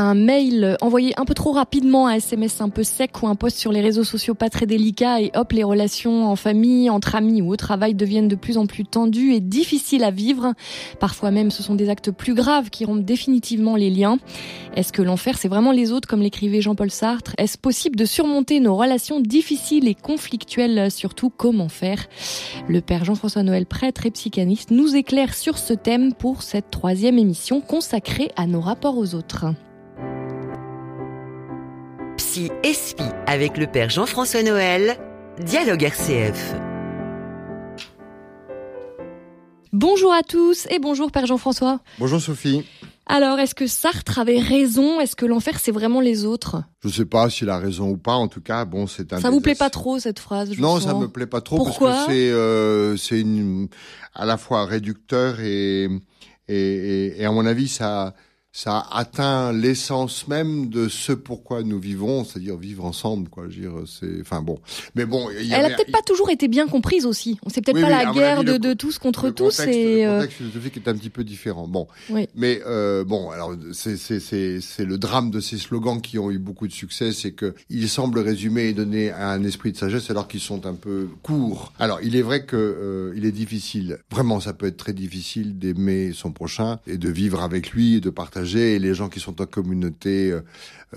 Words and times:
un 0.00 0.14
mail 0.14 0.76
envoyé 0.80 1.12
un 1.18 1.24
peu 1.24 1.34
trop 1.34 1.50
rapidement, 1.50 2.06
un 2.06 2.14
SMS 2.14 2.60
un 2.60 2.68
peu 2.68 2.84
sec 2.84 3.20
ou 3.20 3.26
un 3.26 3.34
post 3.34 3.58
sur 3.58 3.72
les 3.72 3.80
réseaux 3.80 4.04
sociaux 4.04 4.34
pas 4.34 4.48
très 4.48 4.64
délicat 4.64 5.20
et 5.20 5.32
hop, 5.34 5.50
les 5.50 5.64
relations 5.64 6.30
en 6.30 6.36
famille, 6.36 6.88
entre 6.88 7.16
amis 7.16 7.42
ou 7.42 7.52
au 7.52 7.56
travail 7.56 7.94
deviennent 7.94 8.28
de 8.28 8.36
plus 8.36 8.58
en 8.58 8.66
plus 8.66 8.84
tendues 8.84 9.34
et 9.34 9.40
difficiles 9.40 10.04
à 10.04 10.12
vivre. 10.12 10.54
Parfois 11.00 11.32
même, 11.32 11.50
ce 11.50 11.64
sont 11.64 11.74
des 11.74 11.88
actes 11.88 12.12
plus 12.12 12.34
graves 12.34 12.70
qui 12.70 12.84
rompent 12.84 13.04
définitivement 13.04 13.74
les 13.74 13.90
liens. 13.90 14.18
Est-ce 14.76 14.92
que 14.92 15.02
l'enfer, 15.02 15.36
c'est 15.36 15.48
vraiment 15.48 15.72
les 15.72 15.90
autres, 15.90 16.06
comme 16.06 16.22
l'écrivait 16.22 16.60
Jean-Paul 16.60 16.92
Sartre? 16.92 17.34
Est-ce 17.36 17.58
possible 17.58 17.96
de 17.96 18.04
surmonter 18.04 18.60
nos 18.60 18.76
relations 18.76 19.18
difficiles 19.18 19.88
et 19.88 19.96
conflictuelles? 19.96 20.92
Surtout, 20.92 21.28
comment 21.28 21.68
faire? 21.68 22.06
Le 22.68 22.80
père 22.80 23.04
Jean-François 23.04 23.42
Noël, 23.42 23.66
prêtre 23.66 24.06
et 24.06 24.12
psychanalyste, 24.12 24.70
nous 24.70 24.94
éclaire 24.94 25.34
sur 25.34 25.58
ce 25.58 25.72
thème 25.74 26.14
pour 26.14 26.42
cette 26.42 26.70
troisième 26.70 27.18
émission 27.18 27.60
consacrée 27.60 28.30
à 28.36 28.46
nos 28.46 28.60
rapports 28.60 28.96
aux 28.96 29.16
autres. 29.16 29.46
Psy 32.38 32.52
Espi 32.62 33.02
avec 33.26 33.56
le 33.56 33.66
père 33.66 33.90
Jean-François 33.90 34.44
Noël, 34.44 34.96
Dialogue 35.40 35.82
RCF. 35.82 36.54
Bonjour 39.72 40.12
à 40.12 40.22
tous 40.22 40.68
et 40.70 40.78
bonjour 40.78 41.10
Père 41.10 41.26
Jean-François. 41.26 41.80
Bonjour 41.98 42.20
Sophie. 42.20 42.64
Alors, 43.06 43.40
est-ce 43.40 43.56
que 43.56 43.66
Sartre 43.66 44.20
avait 44.20 44.38
raison? 44.38 45.00
Est-ce 45.00 45.16
que 45.16 45.26
l'enfer, 45.26 45.58
c'est 45.58 45.72
vraiment 45.72 46.00
les 46.00 46.24
autres? 46.24 46.62
Je 46.84 46.86
ne 46.86 46.92
sais 46.92 47.06
pas 47.06 47.28
s'il 47.28 47.50
a 47.50 47.58
raison 47.58 47.88
ou 47.88 47.96
pas. 47.96 48.14
En 48.14 48.28
tout 48.28 48.40
cas, 48.40 48.64
bon, 48.64 48.86
c'est 48.86 49.12
un. 49.12 49.20
Ça 49.20 49.30
vous 49.30 49.40
plaît 49.40 49.56
pas 49.56 49.70
trop 49.70 49.98
cette 49.98 50.20
phrase 50.20 50.56
Non, 50.58 50.78
ça 50.78 50.94
me 50.94 51.08
plaît 51.08 51.26
pas 51.26 51.40
trop 51.40 51.56
Pourquoi 51.56 51.90
parce 51.90 52.06
que 52.06 52.12
c'est 52.12 52.30
euh, 52.30 52.96
c'est 52.96 53.24
à 54.14 54.26
la 54.26 54.36
fois 54.36 54.64
réducteur 54.64 55.40
et 55.40 55.88
et, 56.46 56.54
et, 56.54 57.20
et 57.20 57.24
à 57.24 57.32
mon 57.32 57.46
avis 57.46 57.66
ça 57.66 58.14
ça 58.52 58.86
atteint 58.90 59.52
l'essence 59.52 60.26
même 60.26 60.68
de 60.68 60.88
ce 60.88 61.12
pourquoi 61.12 61.62
nous 61.62 61.78
vivons, 61.78 62.24
c'est-à-dire 62.24 62.56
vivre 62.56 62.84
ensemble, 62.84 63.28
quoi. 63.28 63.44
Je 63.48 63.60
dire, 63.60 63.72
c'est, 63.86 64.20
enfin 64.20 64.40
bon, 64.40 64.58
mais 64.94 65.04
bon. 65.04 65.30
Y 65.30 65.52
Elle 65.52 65.66
a 65.66 65.70
peut-être 65.76 65.92
pas 65.92 66.02
toujours 66.02 66.30
été 66.30 66.48
bien 66.48 66.66
comprise 66.66 67.06
aussi. 67.06 67.38
On 67.44 67.50
sait 67.50 67.60
peut-être 67.60 67.80
pas 67.80 67.90
la 67.90 68.12
guerre 68.12 68.44
de, 68.44 68.56
de, 68.56 68.72
tous 68.72 68.98
contre 68.98 69.30
tous. 69.30 69.60
et 69.60 70.04
le 70.04 70.14
contexte 70.14 70.38
philosophique 70.38 70.76
est 70.76 70.88
un 70.88 70.96
petit 70.96 71.10
peu 71.10 71.24
différent. 71.24 71.68
Bon, 71.68 71.86
oui. 72.10 72.28
mais 72.34 72.60
euh, 72.66 73.04
bon, 73.04 73.30
alors 73.30 73.54
c'est 73.72 73.96
c'est 73.96 74.18
c'est 74.18 74.60
c'est 74.60 74.84
le 74.84 74.98
drame 74.98 75.30
de 75.30 75.40
ces 75.40 75.58
slogans 75.58 76.00
qui 76.00 76.18
ont 76.18 76.30
eu 76.30 76.38
beaucoup 76.38 76.66
de 76.66 76.72
succès, 76.72 77.12
c'est 77.12 77.32
que 77.32 77.54
ils 77.68 77.88
semblent 77.88 78.18
résumer 78.18 78.64
et 78.64 78.72
donner 78.72 79.12
un 79.12 79.44
esprit 79.44 79.72
de 79.72 79.76
sagesse 79.76 80.10
alors 80.10 80.26
qu'ils 80.26 80.40
sont 80.40 80.66
un 80.66 80.74
peu 80.74 81.08
courts. 81.22 81.72
Alors, 81.78 82.00
il 82.02 82.16
est 82.16 82.22
vrai 82.22 82.44
que 82.44 82.56
euh, 82.56 83.12
il 83.16 83.24
est 83.24 83.32
difficile, 83.32 83.98
vraiment, 84.10 84.40
ça 84.40 84.52
peut 84.52 84.66
être 84.66 84.76
très 84.76 84.94
difficile 84.94 85.58
d'aimer 85.58 86.12
son 86.12 86.32
prochain 86.32 86.78
et 86.86 86.96
de 86.96 87.08
vivre 87.10 87.42
avec 87.42 87.70
lui 87.70 87.96
et 87.96 88.00
de 88.00 88.10
partager 88.10 88.37
et 88.44 88.78
les 88.78 88.94
gens 88.94 89.08
qui 89.08 89.20
sont 89.20 89.40
en 89.40 89.46
communauté 89.46 90.30
euh, 90.30 90.40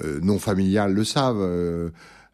euh, 0.04 0.20
non 0.22 0.40
familiale 0.40 0.94
le 0.94 1.04
savent. 1.04 1.42
Euh, 1.42 1.90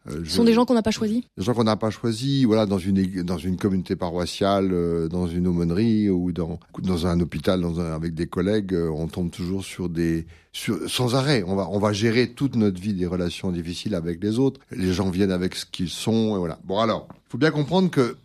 Ce 0.08 0.24
sont 0.24 0.44
des 0.44 0.54
gens 0.54 0.64
qu'on 0.64 0.74
n'a 0.74 0.82
pas 0.82 0.90
choisis? 0.90 1.22
Des 1.36 1.44
gens 1.44 1.54
qu'on 1.54 1.64
n'a 1.64 1.76
pas 1.76 1.90
choisis, 1.90 2.44
voilà, 2.44 2.66
dans 2.66 2.78
une 2.78 3.22
dans 3.22 3.38
une 3.38 3.56
communauté 3.56 3.96
paroissiale, 3.96 5.08
dans 5.08 5.26
une 5.26 5.46
aumônerie 5.46 6.08
ou 6.08 6.32
dans 6.32 6.58
dans 6.78 7.06
un 7.06 7.20
hôpital, 7.20 7.60
dans 7.60 7.80
un, 7.80 7.92
avec 7.92 8.14
des 8.14 8.26
collègues, 8.26 8.74
on 8.74 9.06
tombe 9.08 9.30
toujours 9.30 9.64
sur 9.64 9.88
des 9.88 10.26
sans 10.52 11.14
arrêt. 11.14 11.44
On 11.46 11.56
va, 11.56 11.68
on 11.70 11.78
va 11.78 11.92
gérer 11.92 12.30
toute 12.32 12.56
notre 12.56 12.80
vie 12.80 12.94
des 12.94 13.06
relations 13.06 13.52
difficiles 13.52 13.94
avec 13.94 14.22
les 14.22 14.38
autres. 14.38 14.60
Les 14.70 14.92
gens 14.92 15.10
viennent 15.10 15.30
avec 15.30 15.54
ce 15.54 15.66
qu'ils 15.66 15.90
sont, 15.90 16.36
et 16.36 16.38
voilà. 16.38 16.58
Bon 16.64 16.78
alors, 16.78 17.08
il 17.28 17.32
faut 17.32 17.38
bien 17.38 17.50
comprendre 17.50 17.90
que 17.90 18.16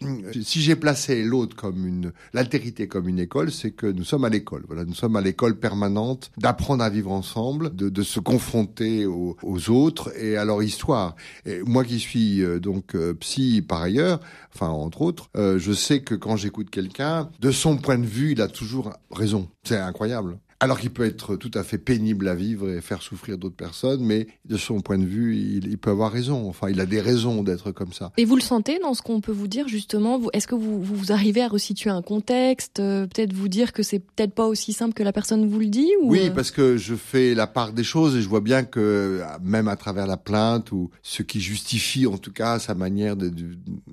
si 0.43 0.61
j'ai 0.61 0.77
placé 0.77 1.23
l'autre 1.23 1.57
comme 1.57 1.85
une, 1.85 2.13
l'altérité 2.33 2.87
comme 2.87 3.09
une 3.09 3.19
école, 3.19 3.51
c'est 3.51 3.71
que 3.71 3.85
nous 3.85 4.05
sommes 4.05 4.23
à 4.23 4.29
l'école. 4.29 4.63
Voilà, 4.65 4.85
nous 4.85 4.93
sommes 4.93 5.17
à 5.17 5.21
l'école 5.21 5.59
permanente 5.59 6.31
d'apprendre 6.37 6.81
à 6.85 6.89
vivre 6.89 7.11
ensemble, 7.11 7.75
de, 7.75 7.89
de 7.89 8.01
se 8.01 8.21
confronter 8.21 9.05
aux, 9.05 9.35
aux, 9.43 9.69
autres 9.69 10.13
et 10.17 10.37
à 10.37 10.45
leur 10.45 10.63
histoire. 10.63 11.17
Et 11.45 11.59
moi 11.63 11.83
qui 11.83 11.99
suis 11.99 12.41
euh, 12.41 12.61
donc 12.61 12.95
euh, 12.95 13.13
psy 13.15 13.61
par 13.61 13.81
ailleurs, 13.81 14.21
enfin 14.55 14.69
entre 14.69 15.01
autres, 15.01 15.29
euh, 15.35 15.59
je 15.59 15.73
sais 15.73 15.99
que 15.99 16.15
quand 16.15 16.37
j'écoute 16.37 16.69
quelqu'un, 16.69 17.29
de 17.41 17.51
son 17.51 17.75
point 17.75 17.97
de 17.97 18.05
vue, 18.05 18.31
il 18.31 18.41
a 18.41 18.47
toujours 18.47 18.93
raison. 19.11 19.49
C'est 19.65 19.77
incroyable 19.77 20.37
alors 20.63 20.79
qu'il 20.79 20.91
peut 20.91 21.03
être 21.03 21.35
tout 21.35 21.51
à 21.55 21.63
fait 21.63 21.77
pénible 21.77 22.29
à 22.29 22.35
vivre 22.35 22.69
et 22.69 22.79
faire 22.79 23.01
souffrir 23.01 23.37
d'autres 23.37 23.55
personnes, 23.55 24.01
mais 24.01 24.27
de 24.45 24.55
son 24.55 24.79
point 24.79 24.97
de 24.97 25.05
vue, 25.05 25.35
il, 25.35 25.77
peut 25.77 25.89
avoir 25.89 26.09
raison. 26.09 26.47
Enfin, 26.47 26.69
il 26.69 26.79
a 26.79 26.85
des 26.85 27.01
raisons 27.01 27.43
d'être 27.43 27.71
comme 27.71 27.91
ça. 27.91 28.13
Et 28.15 28.23
vous 28.23 28.35
le 28.37 28.41
sentez 28.41 28.79
dans 28.79 28.93
ce 28.93 29.01
qu'on 29.01 29.19
peut 29.19 29.33
vous 29.33 29.49
dire 29.49 29.67
justement? 29.67 30.21
Est-ce 30.31 30.47
que 30.47 30.55
vous, 30.55 30.81
vous 30.81 31.11
arrivez 31.11 31.41
à 31.41 31.49
resituer 31.49 31.89
un 31.89 32.01
contexte 32.01 32.79
euh, 32.79 33.05
Peut-être 33.07 33.33
vous 33.33 33.49
dire 33.49 33.73
que 33.73 33.83
c'est 33.83 33.99
peut-être 33.99 34.33
pas 34.33 34.47
aussi 34.47 34.71
simple 34.71 34.93
que 34.93 35.03
la 35.03 35.11
personne 35.11 35.45
vous 35.45 35.59
le 35.59 35.67
dit 35.67 35.91
ou 36.01 36.11
Oui, 36.11 36.27
euh? 36.27 36.31
parce 36.31 36.51
que 36.51 36.77
je 36.77 36.95
fais 36.95 37.35
la 37.35 37.47
part 37.47 37.73
des 37.73 37.83
choses 37.83 38.15
et 38.15 38.21
je 38.21 38.29
vois 38.29 38.39
bien 38.39 38.63
que 38.63 39.21
même 39.41 39.67
à 39.67 39.75
travers 39.75 40.07
la 40.07 40.17
plainte 40.17 40.71
ou 40.71 40.91
ce 41.01 41.23
qui 41.23 41.41
justifie 41.41 42.07
en 42.07 42.17
tout 42.17 42.31
cas 42.31 42.59
sa 42.59 42.73
manière 42.73 43.17
d'être 43.17 43.35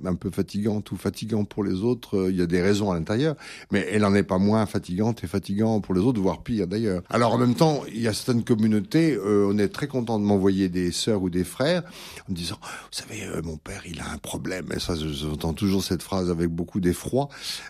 un 0.04 0.14
peu 0.14 0.31
fatigante 0.31 0.92
ou 0.92 0.97
fatigant 0.97 1.44
pour 1.44 1.64
les 1.64 1.82
autres, 1.82 2.16
euh, 2.16 2.31
il 2.31 2.38
y 2.38 2.42
a 2.42 2.47
des 2.47 2.62
raisons 2.62 2.92
à 2.92 2.94
l'intérieur, 2.94 3.34
mais 3.72 3.88
elle 3.91 4.02
n'en 4.02 4.14
est 4.14 4.22
pas 4.22 4.38
moins 4.38 4.66
fatigante 4.66 5.25
et 5.25 5.26
fatigant 5.26 5.81
pour 5.81 5.94
les 5.94 6.00
autres, 6.00 6.20
voire 6.20 6.42
pire 6.44 6.59
d'ailleurs. 6.66 7.03
Alors 7.10 7.32
en 7.32 7.38
même 7.38 7.54
temps, 7.54 7.82
il 7.88 8.00
y 8.00 8.09
a 8.09 8.12
certaines 8.12 8.44
communautés, 8.44 9.15
euh, 9.15 9.48
on 9.50 9.59
est 9.59 9.69
très 9.69 9.87
content 9.87 10.19
de 10.19 10.25
m'envoyer 10.25 10.69
des 10.69 10.93
sœurs 10.93 11.22
ou 11.22 11.31
des 11.31 11.44
frères 11.44 11.82
en 12.28 12.32
me 12.32 12.37
disant, 12.37 12.59
vous 12.62 12.69
savez, 12.91 13.25
euh, 13.25 13.43
mon 13.43 13.56
père, 13.56 13.82
il 13.87 14.00
a 14.00 14.10
un 14.10 14.19
problème. 14.19 14.66
Et 14.75 14.81
ça, 14.81 14.94
j'entends 14.97 15.53
toujours 15.53 15.82
cette 15.82 16.03
phrase 16.03 16.31
avec 16.31 16.49
beaucoup 16.49 16.81
d'effroi, 16.81 17.28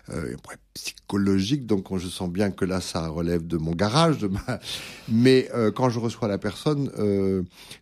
euh, 0.09 0.35
psychologique. 0.73 1.65
Donc 1.65 1.97
je 1.97 2.07
sens 2.07 2.29
bien 2.29 2.51
que 2.51 2.65
là, 2.65 2.81
ça 2.81 3.07
relève 3.07 3.45
de 3.45 3.57
mon 3.57 3.71
garage. 3.71 4.19
De 4.19 4.27
ma... 4.27 4.59
Mais 5.09 5.49
quand 5.75 5.89
je 5.89 5.99
reçois 5.99 6.27
la 6.27 6.37
personne, 6.37 6.89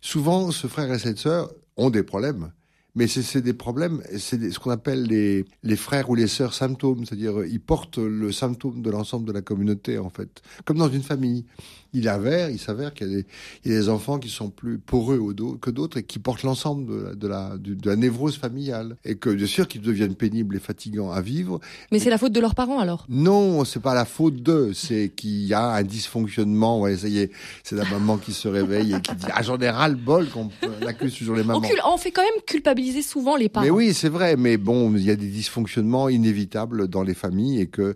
souvent, 0.00 0.50
ce 0.50 0.66
frère 0.66 0.92
et 0.92 0.98
cette 0.98 1.18
sœur 1.18 1.52
ont 1.76 1.90
des 1.90 2.02
problèmes 2.02 2.50
mais 2.94 3.06
c'est 3.06 3.40
des 3.40 3.52
problèmes, 3.52 4.02
c'est 4.18 4.50
ce 4.50 4.58
qu'on 4.58 4.70
appelle 4.70 5.04
les, 5.04 5.44
les 5.62 5.76
frères 5.76 6.10
ou 6.10 6.14
les 6.14 6.26
sœurs 6.26 6.54
symptômes, 6.54 7.04
c'est-à-dire 7.04 7.44
ils 7.44 7.60
portent 7.60 7.98
le 7.98 8.32
symptôme 8.32 8.82
de 8.82 8.90
l'ensemble 8.90 9.26
de 9.26 9.32
la 9.32 9.42
communauté 9.42 9.98
en 9.98 10.10
fait, 10.10 10.42
comme 10.64 10.78
dans 10.78 10.90
une 10.90 11.02
famille 11.02 11.44
il 11.92 12.08
avère, 12.08 12.50
il 12.50 12.58
s'avère 12.58 12.94
qu'il 12.94 13.24
y, 13.64 13.68
a 13.68 13.72
des 13.72 13.88
enfants 13.88 14.18
qui 14.18 14.28
sont 14.28 14.50
plus 14.50 14.78
poreux 14.78 15.34
que 15.60 15.70
d'autres 15.70 15.98
et 15.98 16.02
qui 16.02 16.18
portent 16.18 16.42
l'ensemble 16.42 16.86
de, 16.86 17.14
de, 17.14 17.28
la, 17.28 17.56
de, 17.58 17.76
la 17.84 17.96
névrose 17.96 18.36
familiale. 18.36 18.96
Et 19.04 19.16
que, 19.16 19.30
bien 19.30 19.46
sûr, 19.46 19.66
qu'ils 19.66 19.80
deviennent 19.80 20.14
pénibles 20.14 20.56
et 20.56 20.60
fatigants 20.60 21.10
à 21.10 21.20
vivre. 21.20 21.60
Mais 21.90 21.98
c'est 21.98 22.10
la 22.10 22.18
faute 22.18 22.32
de 22.32 22.40
leurs 22.40 22.54
parents, 22.54 22.78
alors? 22.78 23.06
Non, 23.08 23.64
c'est 23.64 23.80
pas 23.80 23.94
la 23.94 24.04
faute 24.04 24.36
d'eux. 24.36 24.72
C'est 24.72 25.10
qu'il 25.14 25.44
y 25.44 25.54
a 25.54 25.70
un 25.70 25.82
dysfonctionnement. 25.82 26.80
Ouais, 26.80 26.96
ça 26.96 27.08
y 27.08 27.18
est, 27.18 27.32
c'est 27.64 27.76
la 27.76 27.84
maman 27.84 28.18
qui 28.18 28.32
se 28.32 28.48
réveille 28.48 28.94
et 28.94 29.00
qui 29.00 29.14
dit 29.14 29.26
Ah, 29.32 29.42
j'en 29.42 29.58
ai 29.58 29.70
ras 29.70 29.88
le 29.88 29.96
bol 29.96 30.28
qu'on 30.28 30.50
accuse 30.86 31.14
toujours 31.14 31.36
les 31.36 31.44
mamans. 31.44 31.62
On, 31.84 31.96
fait 31.96 32.12
quand 32.12 32.22
même 32.22 32.42
culpabiliser 32.46 32.79
souvent 33.02 33.36
les 33.36 33.48
parents. 33.48 33.64
Mais 33.64 33.70
oui, 33.70 33.94
c'est 33.94 34.08
vrai. 34.08 34.36
Mais 34.36 34.56
bon, 34.56 34.94
il 34.94 35.02
y 35.02 35.10
a 35.10 35.16
des 35.16 35.28
dysfonctionnements 35.28 36.08
inévitables 36.08 36.88
dans 36.88 37.02
les 37.02 37.14
familles 37.14 37.60
et 37.60 37.66
que 37.66 37.94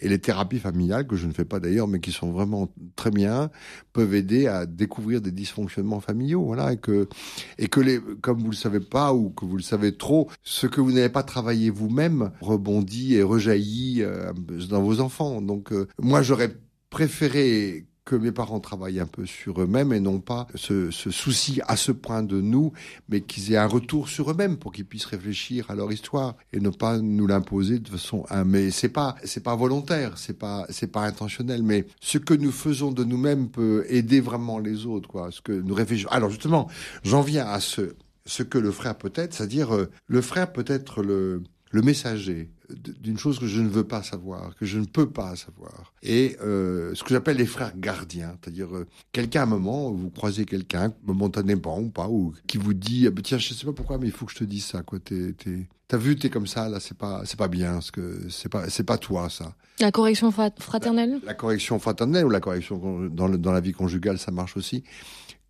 les 0.00 0.18
thérapies 0.18 0.58
familiales, 0.58 1.06
que 1.06 1.16
je 1.16 1.26
ne 1.26 1.32
fais 1.32 1.44
pas 1.44 1.60
d'ailleurs, 1.60 1.88
mais 1.88 2.00
qui 2.00 2.12
sont 2.12 2.30
vraiment 2.30 2.68
très 2.96 3.10
bien, 3.10 3.50
peuvent 3.92 4.14
aider 4.14 4.46
à 4.46 4.66
découvrir 4.66 5.20
des 5.20 5.30
dysfonctionnements 5.30 6.00
familiaux. 6.00 6.44
Voilà, 6.44 6.72
et 6.72 6.76
que, 6.76 7.08
et 7.58 7.68
que 7.68 7.80
les, 7.80 8.00
comme 8.20 8.38
vous 8.38 8.50
le 8.50 8.56
savez 8.56 8.80
pas 8.80 9.14
ou 9.14 9.30
que 9.30 9.44
vous 9.44 9.56
le 9.56 9.62
savez 9.62 9.96
trop, 9.96 10.28
ce 10.42 10.66
que 10.66 10.80
vous 10.80 10.92
n'avez 10.92 11.08
pas 11.08 11.22
travaillé 11.22 11.70
vous-même 11.70 12.32
rebondit 12.40 13.14
et 13.14 13.22
rejaillit 13.22 14.02
euh, 14.02 14.32
dans 14.68 14.82
vos 14.82 15.00
enfants. 15.00 15.40
Donc, 15.40 15.72
euh, 15.72 15.86
moi, 16.00 16.22
j'aurais 16.22 16.56
préféré 16.90 17.86
que 18.04 18.16
mes 18.16 18.32
parents 18.32 18.60
travaillent 18.60 19.00
un 19.00 19.06
peu 19.06 19.24
sur 19.24 19.60
eux-mêmes 19.62 19.92
et 19.92 20.00
non 20.00 20.20
pas 20.20 20.46
se, 20.54 20.90
se 20.90 21.10
soucient 21.10 21.64
à 21.66 21.76
ce 21.76 21.92
point 21.92 22.22
de 22.22 22.40
nous, 22.40 22.72
mais 23.08 23.22
qu'ils 23.22 23.52
aient 23.52 23.56
un 23.56 23.66
retour 23.66 24.08
sur 24.08 24.30
eux-mêmes 24.30 24.56
pour 24.56 24.72
qu'ils 24.72 24.84
puissent 24.84 25.06
réfléchir 25.06 25.70
à 25.70 25.74
leur 25.74 25.90
histoire 25.90 26.36
et 26.52 26.60
ne 26.60 26.70
pas 26.70 26.98
nous 26.98 27.26
l'imposer 27.26 27.78
de 27.78 27.88
façon. 27.88 28.26
Hein, 28.30 28.44
mais 28.44 28.70
c'est 28.70 28.88
pas 28.88 29.16
c'est 29.24 29.42
pas 29.42 29.56
volontaire, 29.56 30.18
c'est 30.18 30.38
pas 30.38 30.66
c'est 30.68 30.92
pas 30.92 31.02
intentionnel, 31.02 31.62
mais 31.62 31.86
ce 32.00 32.18
que 32.18 32.34
nous 32.34 32.52
faisons 32.52 32.92
de 32.92 33.04
nous-mêmes 33.04 33.48
peut 33.48 33.84
aider 33.88 34.20
vraiment 34.20 34.58
les 34.58 34.86
autres, 34.86 35.08
quoi. 35.08 35.30
Ce 35.30 35.40
que 35.40 35.52
nous 35.52 35.74
réfléchissons. 35.74 36.10
Alors 36.10 36.30
justement, 36.30 36.68
j'en 37.02 37.22
viens 37.22 37.46
à 37.46 37.60
ce 37.60 37.94
ce 38.26 38.42
que 38.42 38.58
le 38.58 38.70
frère 38.70 38.96
peut 38.96 39.12
être, 39.14 39.34
c'est-à-dire 39.34 39.74
euh, 39.74 39.90
le 40.06 40.22
frère 40.22 40.52
peut 40.52 40.64
être 40.66 41.02
le 41.02 41.42
le 41.74 41.82
messager 41.82 42.50
d'une 42.70 43.18
chose 43.18 43.40
que 43.40 43.48
je 43.48 43.60
ne 43.60 43.68
veux 43.68 43.82
pas 43.82 44.04
savoir, 44.04 44.54
que 44.54 44.64
je 44.64 44.78
ne 44.78 44.84
peux 44.84 45.10
pas 45.10 45.34
savoir. 45.34 45.92
Et 46.04 46.36
euh, 46.40 46.94
ce 46.94 47.02
que 47.02 47.10
j'appelle 47.10 47.36
les 47.36 47.46
frères 47.46 47.76
gardiens, 47.76 48.36
c'est-à-dire 48.40 48.72
euh, 48.76 48.86
quelqu'un 49.10 49.40
à 49.40 49.42
un 49.42 49.46
moment, 49.46 49.90
vous 49.90 50.08
croisez 50.08 50.44
quelqu'un, 50.44 50.94
momentanément 51.02 51.80
ou 51.80 51.90
pas, 51.90 52.06
ou 52.08 52.32
qui 52.46 52.58
vous 52.58 52.74
dit, 52.74 53.08
ah 53.08 53.10
ben 53.10 53.22
tiens, 53.22 53.38
je 53.38 53.52
sais 53.52 53.66
pas 53.66 53.72
pourquoi, 53.72 53.98
mais 53.98 54.06
il 54.06 54.12
faut 54.12 54.24
que 54.24 54.30
je 54.30 54.38
te 54.38 54.44
dise 54.44 54.64
ça, 54.64 54.82
quoi. 54.82 55.00
T'as 55.00 55.96
vu, 55.96 56.14
t'es 56.14 56.30
comme 56.30 56.46
ça, 56.46 56.68
là, 56.68 56.78
c'est 56.78 56.96
pas, 56.96 57.22
c'est 57.24 57.38
pas 57.38 57.48
bien, 57.48 57.80
ce 57.80 57.90
que 57.90 58.20
c'est 58.30 58.48
pas, 58.48 58.70
c'est 58.70 58.84
pas 58.84 58.96
toi, 58.96 59.28
ça. 59.28 59.56
La 59.80 59.90
correction 59.90 60.30
fraternelle? 60.30 61.20
La, 61.26 61.34
correction 61.34 61.80
fraternelle 61.80 62.24
ou 62.24 62.30
la 62.30 62.40
correction 62.40 63.08
dans, 63.08 63.28
dans 63.28 63.52
la 63.52 63.60
vie 63.60 63.72
conjugale, 63.72 64.18
ça 64.18 64.30
marche 64.30 64.56
aussi 64.56 64.84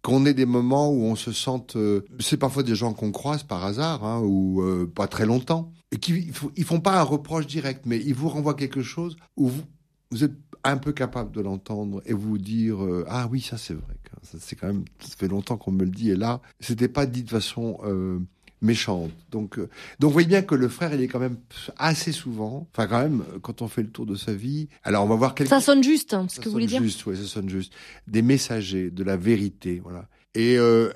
qu'on 0.05 0.27
ait 0.27 0.35
des 0.35 0.45
moments 0.45 0.91
où 0.91 1.05
on 1.05 1.17
se 1.17 1.33
sente, 1.33 1.77
euh, 1.77 2.05
c'est 2.21 2.37
parfois 2.37 2.63
des 2.63 2.75
gens 2.75 2.93
qu'on 2.93 3.11
croise 3.11 3.43
par 3.43 3.65
hasard 3.65 4.05
hein, 4.05 4.21
ou 4.23 4.61
euh, 4.61 4.87
pas 4.87 5.09
très 5.09 5.25
longtemps, 5.25 5.73
et 5.91 5.97
qui 5.97 6.31
ils 6.57 6.65
font 6.65 6.81
pas 6.81 7.01
un 7.01 7.03
reproche 7.03 7.47
direct, 7.47 7.87
mais 7.87 7.99
ils 7.99 8.15
vous 8.15 8.29
renvoient 8.29 8.55
quelque 8.55 8.83
chose 8.83 9.17
où 9.37 9.49
vous 9.49 9.63
vous 10.11 10.23
êtes 10.23 10.35
un 10.63 10.77
peu 10.77 10.93
capable 10.93 11.33
de 11.33 11.41
l'entendre 11.41 12.03
et 12.07 12.13
vous 12.13 12.39
dire 12.39 12.83
euh, 12.83 13.05
ah 13.09 13.29
oui 13.31 13.41
ça 13.41 13.59
c'est 13.59 13.75
vrai 13.75 13.95
ça 14.23 14.39
c'est 14.41 14.57
quand 14.57 14.69
même 14.69 14.85
ça 15.01 15.15
fait 15.17 15.29
longtemps 15.29 15.57
qu'on 15.57 15.73
me 15.73 15.85
le 15.85 15.91
dit 15.91 16.11
et 16.11 16.17
là 16.17 16.41
c'était 16.61 16.89
pas 16.89 17.05
dit 17.05 17.23
de 17.23 17.31
façon 17.31 17.79
euh, 17.85 18.21
méchante. 18.65 19.13
Donc 19.31 19.59
euh, 19.59 19.69
donc 20.01 20.09
vous 20.09 20.13
voyez 20.13 20.29
bien 20.29 20.43
que 20.43 20.55
le 20.55 20.69
frère 20.69 20.93
il 20.95 21.01
est 21.01 21.09
quand 21.09 21.21
même 21.21 21.37
assez 21.77 22.13
souvent 22.13 22.67
enfin 22.73 22.87
quand 22.87 23.01
même 23.01 23.25
quand 23.43 23.63
on 23.63 23.69
fait 23.69 23.83
le 23.83 23.91
tour 23.91 24.07
de 24.07 24.17
sa 24.17 24.33
vie 24.33 24.69
alors 24.83 25.05
on 25.05 25.09
va 25.09 25.17
voir 25.17 25.35
quelque... 25.35 25.51
ça 25.51 25.61
sonne 25.61 25.85
juste 25.85 26.15
hein, 26.15 26.27
ce 26.29 26.37
ça 26.37 26.43
que 26.43 26.49
vous 26.49 26.53
voulez 26.53 26.67
dire. 26.67 26.83
juste 26.83 27.05
ouais 27.07 27.17
ça 27.17 27.25
sonne 27.25 27.49
juste. 27.49 27.73
Des 28.07 28.23
messagers 28.23 28.91
de 28.91 29.05
la 29.05 29.17
vérité 29.17 29.81
voilà. 29.85 30.09
Et 30.35 30.59
euh, 30.59 30.91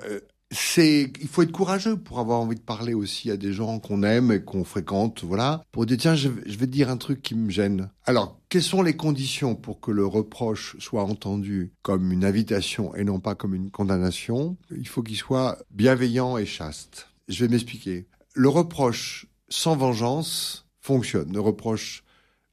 c'est, 0.51 1.11
il 1.21 1.27
faut 1.27 1.43
être 1.43 1.51
courageux 1.51 1.97
pour 1.97 2.19
avoir 2.19 2.39
envie 2.39 2.55
de 2.55 2.61
parler 2.61 2.93
aussi 2.93 3.29
à 3.29 3.37
des 3.37 3.53
gens 3.53 3.79
qu'on 3.79 4.03
aime 4.03 4.31
et 4.31 4.41
qu'on 4.41 4.63
fréquente, 4.63 5.23
voilà, 5.23 5.63
pour 5.71 5.85
dire 5.85 5.97
tiens, 5.97 6.15
je, 6.15 6.29
vais 6.29 6.43
te 6.43 6.65
dire 6.65 6.89
un 6.89 6.97
truc 6.97 7.21
qui 7.21 7.35
me 7.35 7.49
gêne. 7.49 7.89
Alors, 8.05 8.39
quelles 8.49 8.63
sont 8.63 8.81
les 8.81 8.95
conditions 8.95 9.55
pour 9.55 9.79
que 9.79 9.91
le 9.91 10.05
reproche 10.05 10.75
soit 10.79 11.03
entendu 11.03 11.71
comme 11.83 12.11
une 12.11 12.25
invitation 12.25 12.95
et 12.95 13.03
non 13.03 13.19
pas 13.19 13.35
comme 13.35 13.53
une 13.53 13.69
condamnation? 13.69 14.57
Il 14.75 14.87
faut 14.87 15.03
qu'il 15.03 15.17
soit 15.17 15.59
bienveillant 15.71 16.37
et 16.37 16.45
chaste. 16.45 17.08
Je 17.29 17.45
vais 17.45 17.51
m'expliquer. 17.51 18.07
Le 18.33 18.49
reproche 18.49 19.27
sans 19.49 19.75
vengeance 19.75 20.65
fonctionne. 20.81 21.31
Le 21.31 21.39
reproche 21.39 22.03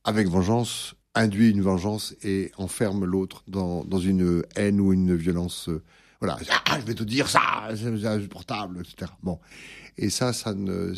avec 0.04 0.28
vengeance 0.28 0.94
induit 1.14 1.50
une 1.50 1.62
vengeance 1.62 2.14
et 2.22 2.52
enferme 2.58 3.06
l'autre 3.06 3.42
dans, 3.48 3.82
une 3.98 4.44
haine 4.54 4.78
ou 4.80 4.92
une 4.92 5.16
violence 5.16 5.70
voilà, 6.20 6.38
ah, 6.66 6.80
je 6.80 6.86
vais 6.86 6.94
te 6.94 7.04
dire 7.04 7.28
ça, 7.28 7.40
c'est 7.74 8.28
portable, 8.28 8.80
etc. 8.80 9.10
Bon, 9.22 9.38
et 9.98 10.10
ça, 10.10 10.32
ça 10.32 10.54
ne. 10.54 10.94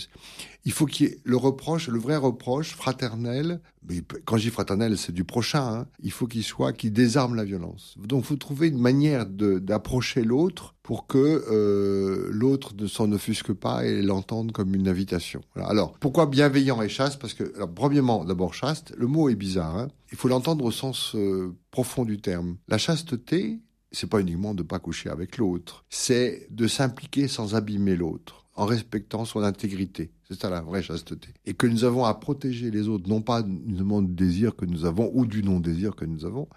Il 0.65 0.73
faut 0.73 0.87
qu'il 0.87 1.07
y 1.07 1.11
ait 1.11 1.21
le 1.25 1.37
reproche, 1.37 1.89
le 1.89 1.99
vrai 1.99 2.17
reproche 2.17 2.75
fraternel. 2.75 3.61
Mais 3.89 4.03
quand 4.25 4.37
je 4.37 4.43
dis 4.43 4.51
fraternel, 4.51 4.99
c'est 4.99 5.13
du 5.13 5.25
prochain. 5.25 5.63
Hein, 5.63 5.87
il 6.03 6.11
faut 6.11 6.27
qu'il 6.27 6.43
soit 6.43 6.73
qui 6.73 6.91
désarme 6.91 7.37
la 7.37 7.45
violence. 7.45 7.95
Donc, 7.97 8.25
faut 8.25 8.37
trouver 8.37 8.69
une 8.69 8.79
manière 8.79 9.25
d'approcher 9.27 10.25
l'autre 10.25 10.75
pour 10.83 11.07
que 11.07 11.45
euh, 11.51 12.29
l'autre 12.31 12.75
ne 12.77 12.87
s'en 12.87 13.11
offusque 13.13 13.53
pas 13.53 13.87
et 13.87 14.03
l'entende 14.03 14.53
comme 14.53 14.75
une 14.75 14.89
invitation. 14.89 15.41
Alors, 15.55 15.93
pourquoi 16.01 16.27
bienveillant 16.27 16.83
et 16.83 16.89
chaste? 16.89 17.21
Parce 17.21 17.35
que, 17.35 17.45
premièrement, 17.75 18.25
d'abord 18.25 18.53
chaste. 18.53 18.93
Le 18.97 19.07
mot 19.07 19.29
est 19.29 19.37
bizarre. 19.37 19.77
Hein 19.77 19.89
il 20.11 20.17
faut 20.17 20.29
l'entendre 20.29 20.65
au 20.65 20.71
sens 20.71 21.15
euh, 21.15 21.55
profond 21.71 22.05
du 22.05 22.21
terme. 22.21 22.57
La 22.69 22.79
chasteté, 22.79 23.61
c'est 23.93 24.09
pas 24.09 24.21
uniquement 24.21 24.55
de 24.55 24.63
pas 24.63 24.79
coucher 24.79 25.11
avec 25.11 25.39
l'autre, 25.39 25.85
c'est 25.89 26.47
de 26.51 26.67
s'impliquer 26.67 27.29
sans 27.29 27.55
abîmer 27.55 27.97
l'autre, 27.97 28.47
en 28.55 28.67
respectant 28.67 29.25
son 29.25 29.43
intégrité. 29.43 30.11
C'est 30.29 30.39
ça 30.39 30.51
la 30.51 30.61
vraie 30.61 30.83
chasteté. 30.83 31.29
Et 31.47 31.55
que 31.55 31.67
nous 31.67 31.85
avons 31.85 32.05
à 32.05 32.13
protéger 32.13 32.71
les 32.71 32.87
autres, 32.89 33.09
non 33.09 33.23
pas 33.23 33.43
du 33.43 33.83
monde 33.83 34.15
désir 34.15 34.57
que 34.57 34.67
nous 34.67 34.85
avons 34.85 35.11
ou 35.15 35.25
du 35.25 35.43
non-désir 35.43 35.97
que 35.97 36.05
nous 36.05 36.27
avons. 36.27 36.49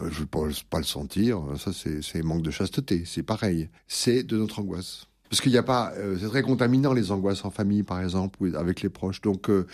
Euh, 0.00 0.08
je 0.10 0.14
ne 0.14 0.20
veux 0.20 0.54
pas 0.70 0.78
le 0.78 0.84
sentir, 0.84 1.42
ça 1.58 1.72
c'est 1.72 2.22
manque 2.22 2.42
de 2.42 2.50
chasteté, 2.50 3.04
c'est 3.04 3.22
pareil. 3.22 3.68
C'est 3.86 4.22
de 4.22 4.38
notre 4.38 4.60
angoisse. 4.60 5.08
Parce 5.28 5.40
qu'il 5.40 5.52
n'y 5.52 5.58
a 5.58 5.62
pas, 5.62 5.92
euh, 5.96 6.16
c'est 6.18 6.28
très 6.28 6.42
contaminant 6.42 6.92
les 6.92 7.12
angoisses 7.12 7.44
en 7.44 7.50
famille, 7.50 7.82
par 7.82 8.00
exemple, 8.00 8.42
ou 8.42 8.56
avec 8.56 8.82
les 8.82 8.88
proches. 8.88 9.20
Donc, 9.20 9.50
euh, 9.50 9.66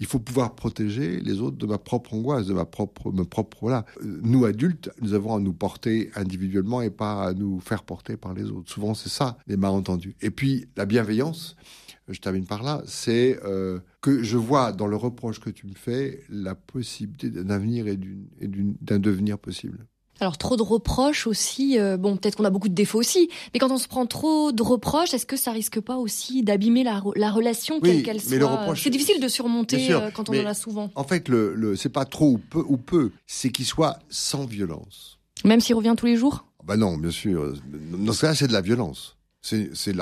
il 0.00 0.06
faut 0.06 0.18
pouvoir 0.18 0.54
protéger 0.54 1.20
les 1.20 1.40
autres 1.40 1.56
de 1.56 1.66
ma 1.66 1.78
propre 1.78 2.14
angoisse, 2.14 2.46
de 2.46 2.54
ma 2.54 2.64
propre, 2.64 3.10
ma 3.10 3.24
propre 3.24 3.58
voilà. 3.60 3.84
Euh, 4.02 4.20
nous 4.22 4.44
adultes, 4.44 4.90
nous 5.00 5.14
avons 5.14 5.34
à 5.34 5.40
nous 5.40 5.52
porter 5.52 6.10
individuellement 6.14 6.82
et 6.82 6.90
pas 6.90 7.24
à 7.24 7.32
nous 7.32 7.60
faire 7.60 7.84
porter 7.84 8.16
par 8.16 8.34
les 8.34 8.50
autres. 8.50 8.70
Souvent, 8.70 8.94
c'est 8.94 9.08
ça 9.08 9.38
les 9.46 9.56
malentendus. 9.56 10.16
Et 10.20 10.30
puis, 10.30 10.66
la 10.76 10.86
bienveillance. 10.86 11.56
Je 12.10 12.20
termine 12.20 12.46
par 12.46 12.62
là, 12.62 12.82
c'est 12.86 13.38
que 14.00 14.22
je 14.22 14.38
vois 14.38 14.72
dans 14.72 14.86
le 14.86 14.96
reproche 14.96 15.40
que 15.40 15.50
tu 15.50 15.66
me 15.66 15.74
fais 15.74 16.24
la 16.30 16.54
possibilité 16.54 17.28
d'un 17.28 17.50
avenir 17.50 17.86
et 17.86 17.98
d'un 17.98 18.98
devenir 18.98 19.38
possible. 19.38 19.84
Alors 20.20 20.36
trop 20.36 20.56
de 20.56 20.62
reproches 20.62 21.26
aussi, 21.26 21.78
euh, 21.78 21.96
bon 21.96 22.16
peut-être 22.16 22.36
qu'on 22.36 22.44
a 22.44 22.50
beaucoup 22.50 22.68
de 22.68 22.74
défauts 22.74 22.98
aussi, 22.98 23.28
mais 23.54 23.60
quand 23.60 23.70
on 23.70 23.78
se 23.78 23.86
prend 23.86 24.06
trop 24.06 24.50
de 24.52 24.62
reproches, 24.62 25.14
est-ce 25.14 25.26
que 25.26 25.36
ça 25.36 25.52
risque 25.52 25.80
pas 25.80 25.96
aussi 25.96 26.42
d'abîmer 26.42 26.82
la, 26.82 27.00
relation 27.30 27.80
quelle 27.80 28.02
qu'elle 28.02 28.20
soit? 28.20 28.74
C'est 28.76 28.90
difficile 28.90 29.20
de 29.20 29.28
surmonter 29.28 29.92
euh, 29.92 30.10
quand 30.12 30.28
on 30.28 30.40
en 30.40 30.46
a 30.46 30.54
souvent. 30.54 30.90
En 30.94 31.04
fait, 31.04 31.28
le, 31.28 31.54
le 31.54 31.76
c'est 31.76 31.88
pas 31.88 32.04
trop 32.04 32.32
ou 32.32 32.38
peu, 32.38 32.64
ou 32.66 32.76
peu 32.76 33.12
c'est 33.26 33.50
qu'il 33.50 33.66
soit 33.66 33.98
sans 34.08 34.44
violence. 34.44 35.18
Même 35.44 35.60
s'il 35.60 35.76
revient 35.76 35.94
tous 35.96 36.06
les 36.06 36.16
jours? 36.16 36.46
Bah 36.64 36.76
non, 36.76 36.96
bien 36.96 37.10
sûr. 37.10 37.54
Dans 37.92 38.12
ce 38.12 38.20
cas, 38.22 38.34
c'est 38.34 38.48
de 38.48 38.52
la 38.52 38.60
violence. 38.60 39.16
C'est 39.40 39.92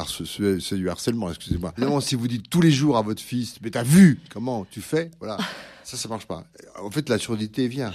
du 0.72 0.88
harcèlement, 0.88 1.28
excusez-moi. 1.28 1.74
si 2.00 2.14
vous 2.14 2.26
dites 2.26 2.48
tous 2.48 2.60
les 2.60 2.70
jours 2.70 2.96
à 2.96 3.02
votre 3.02 3.22
fils, 3.22 3.56
mais 3.62 3.70
t'as 3.70 3.82
vu 3.82 4.18
comment 4.30 4.66
tu 4.70 4.80
fais, 4.80 5.10
voilà, 5.18 5.36
ça, 5.84 5.96
ça 5.96 6.08
marche 6.08 6.26
pas. 6.26 6.44
En 6.82 6.90
fait, 6.90 7.08
la 7.08 7.18
surdité 7.18 7.68
vient 7.68 7.92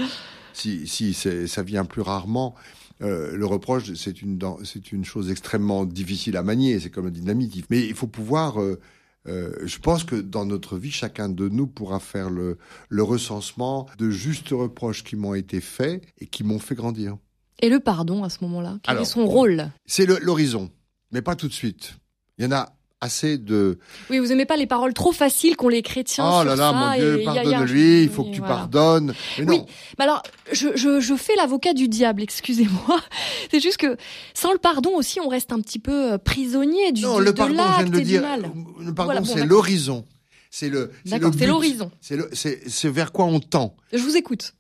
si, 0.54 0.88
si 0.88 1.14
ça 1.14 1.64
vient 1.64 1.86
plus 1.86 2.02
rarement. 2.02 2.56
Euh, 3.02 3.36
le 3.36 3.46
reproche, 3.46 3.94
c'est 3.94 4.22
une, 4.22 4.40
c'est 4.64 4.92
une 4.92 5.06
chose 5.06 5.32
extrêmement 5.32 5.86
difficile 5.86 6.38
à 6.38 6.44
manier. 6.44 6.80
C'est 6.80 6.90
comme 6.90 7.06
la 7.06 7.12
dynamite. 7.12 7.66
Mais 7.70 7.86
il 7.86 7.96
faut 7.96 8.08
pouvoir. 8.08 8.62
Euh, 8.62 8.80
euh, 9.28 9.54
je 9.64 9.78
pense 9.78 10.04
que 10.04 10.16
dans 10.16 10.46
notre 10.46 10.78
vie, 10.78 10.92
chacun 10.92 11.30
de 11.30 11.48
nous 11.48 11.68
pourra 11.68 12.00
faire 12.00 12.30
le, 12.30 12.58
le 12.90 13.04
recensement 13.04 13.88
de 13.98 14.10
justes 14.10 14.50
reproches 14.50 15.04
qui 15.04 15.16
m'ont 15.16 15.36
été 15.36 15.62
faits 15.62 16.04
et 16.20 16.26
qui 16.26 16.44
m'ont 16.44 16.60
fait 16.60 16.76
grandir. 16.76 17.18
Et 17.60 17.70
le 17.70 17.80
pardon 17.80 18.24
à 18.24 18.30
ce 18.30 18.44
moment-là 18.44 18.80
Quel 18.82 18.98
est 18.98 19.06
son 19.06 19.28
rôle? 19.28 19.70
C'est 19.86 20.08
l'horizon, 20.08 20.72
mais 21.12 21.22
pas 21.22 21.36
tout 21.36 21.48
de 21.48 21.54
suite. 21.54 21.96
Il 22.40 22.46
y 22.46 22.48
en 22.48 22.52
a 22.52 22.74
assez 23.02 23.38
de. 23.38 23.80
Oui, 24.10 24.20
vous 24.20 24.32
aimez 24.32 24.46
pas 24.46 24.56
les 24.56 24.68
paroles 24.68 24.94
trop 24.94 25.12
faciles 25.12 25.56
qu'ont 25.58 25.68
les 25.68 25.82
chrétiens. 25.82 26.30
Oh 26.32 26.44
là 26.44 26.56
là, 26.56 26.72
mon 26.72 26.96
Dieu, 26.96 27.22
pardonne-lui, 27.26 28.04
il 28.04 28.10
faut 28.10 28.24
que 28.24 28.34
tu 28.34 28.42
pardonnes. 28.42 29.14
Mais 29.40 29.46
oui, 29.46 29.62
mais 29.98 30.06
alors, 30.06 30.22
je, 30.52 30.70
je, 30.76 31.00
je 31.00 31.16
fais 31.16 31.36
l'avocat 31.36 31.74
du 31.74 31.88
diable, 31.88 32.22
excusez-moi. 32.22 33.02
C'est 33.52 33.60
juste 33.60 33.78
que 33.78 33.98
sans 34.34 34.54
le 34.54 34.60
pardon 34.60 34.92
aussi, 34.96 35.20
on 35.20 35.28
reste 35.28 35.52
un 35.52 35.60
petit 35.60 35.80
peu 35.80 36.14
euh, 36.14 36.18
prisonnier 36.18 36.92
du, 36.92 37.02
non, 37.02 37.20
le 37.20 37.34
pardon, 37.34 37.56
je 37.56 37.82
viens 37.82 37.90
de 37.90 37.98
le 37.98 38.02
dire, 38.02 38.24
Le 38.80 38.94
pardon, 38.94 39.24
c'est 39.26 39.46
l'horizon. 39.46 40.06
C'est 40.50 40.70
le. 40.70 40.92
D'accord, 41.06 41.32
c'est 41.38 41.48
l'horizon. 41.48 41.92
C'est 42.02 42.18
le, 42.18 42.30
c'est 42.34 42.90
vers 42.90 43.12
quoi 43.12 43.26
on 43.26 43.40
tend. 43.40 43.76
Je 43.92 44.00
vous 44.00 44.16
écoute. 44.16 44.54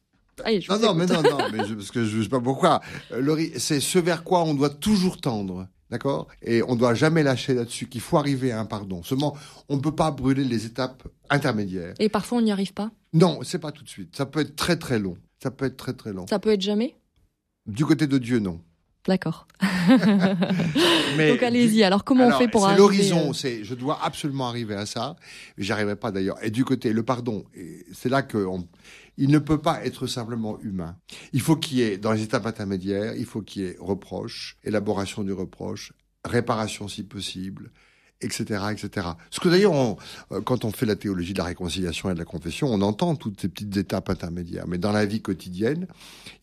Allez, 0.43 0.61
je 0.61 0.71
non, 0.71 0.79
non, 0.79 0.93
mais 0.95 1.05
non, 1.05 1.21
non, 1.21 1.37
mais 1.51 1.59
parce 1.59 1.91
que 1.91 2.05
je 2.05 2.17
ne 2.17 2.23
sais 2.23 2.29
pas 2.29 2.39
pourquoi. 2.39 2.81
Euh, 3.11 3.49
c'est 3.57 3.79
ce 3.79 3.99
vers 3.99 4.23
quoi 4.23 4.43
on 4.43 4.53
doit 4.53 4.69
toujours 4.69 5.19
tendre. 5.19 5.67
D'accord? 5.91 6.29
Et 6.41 6.63
on 6.63 6.75
ne 6.75 6.79
doit 6.79 6.93
jamais 6.93 7.21
lâcher 7.21 7.53
là-dessus 7.53 7.87
qu'il 7.87 7.99
faut 7.99 8.17
arriver 8.17 8.53
à 8.53 8.59
un 8.61 8.65
pardon. 8.65 9.03
Seulement, 9.03 9.35
on 9.67 9.75
ne 9.75 9.81
peut 9.81 9.93
pas 9.93 10.09
brûler 10.09 10.45
les 10.45 10.65
étapes 10.65 11.05
intermédiaires. 11.29 11.93
Et 11.99 12.07
parfois, 12.07 12.37
on 12.37 12.41
n'y 12.41 12.51
arrive 12.51 12.73
pas? 12.73 12.91
Non, 13.11 13.39
c'est 13.43 13.59
pas 13.59 13.73
tout 13.73 13.83
de 13.83 13.89
suite. 13.89 14.15
Ça 14.15 14.25
peut 14.25 14.39
être 14.39 14.55
très 14.55 14.77
très 14.77 14.99
long. 14.99 15.17
Ça 15.43 15.51
peut 15.51 15.65
être 15.65 15.75
très 15.75 15.93
très 15.93 16.13
long. 16.13 16.25
Ça 16.27 16.39
peut 16.39 16.51
être 16.51 16.61
jamais? 16.61 16.95
Du 17.67 17.85
côté 17.85 18.07
de 18.07 18.17
Dieu, 18.17 18.39
non. 18.39 18.61
D'accord. 19.07 19.47
Donc 19.89 21.43
allez-y. 21.43 21.83
Alors 21.83 22.03
comment 22.03 22.27
on 22.27 22.37
fait 22.37 22.47
pour 22.47 22.65
arriver 22.65 22.77
l'horizon. 22.77 23.29
Euh, 23.29 23.33
c'est 23.33 23.63
je 23.63 23.73
dois 23.73 23.99
absolument 24.03 24.47
arriver 24.47 24.75
à 24.75 24.85
ça. 24.85 25.15
J'arriverai 25.57 25.95
pas 25.95 26.11
d'ailleurs. 26.11 26.37
Et 26.43 26.51
du 26.51 26.63
côté 26.65 26.93
le 26.93 27.03
pardon, 27.03 27.43
c'est 27.93 28.09
là 28.09 28.21
que 28.21 28.45
il 29.17 29.29
ne 29.29 29.39
peut 29.39 29.59
pas 29.59 29.83
être 29.85 30.07
simplement 30.07 30.59
humain. 30.61 30.97
Il 31.33 31.41
faut 31.41 31.55
qu'il 31.55 31.79
y 31.79 31.81
ait, 31.81 31.97
dans 31.97 32.11
les 32.11 32.23
étapes 32.23 32.45
intermédiaires, 32.45 33.13
il 33.15 33.25
faut 33.25 33.41
qu'il 33.41 33.63
y 33.63 33.65
ait 33.65 33.77
reproche, 33.79 34.57
élaboration 34.63 35.23
du 35.23 35.33
reproche, 35.33 35.93
réparation 36.23 36.87
si 36.87 37.03
possible, 37.03 37.71
etc., 38.21 38.65
etc. 38.71 39.07
Ce 39.29 39.39
que 39.39 39.49
d'ailleurs, 39.49 39.97
euh, 40.31 40.41
quand 40.41 40.65
on 40.65 40.71
fait 40.71 40.85
la 40.85 40.95
théologie 40.95 41.33
de 41.33 41.39
la 41.39 41.45
réconciliation 41.45 42.09
et 42.09 42.13
de 42.13 42.19
la 42.19 42.25
confession, 42.25 42.67
on 42.67 42.81
entend 42.81 43.15
toutes 43.15 43.41
ces 43.41 43.49
petites 43.49 43.75
étapes 43.77 44.09
intermédiaires. 44.09 44.65
Mais 44.67 44.77
dans 44.77 44.91
la 44.91 45.05
vie 45.05 45.21
quotidienne, 45.21 45.87